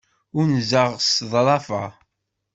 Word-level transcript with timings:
Unzeɣ 0.39 0.89
s 1.07 1.09
ḍḍrafa. 1.31 1.83